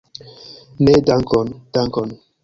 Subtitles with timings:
[0.87, 2.09] Ne, dankon, dankon.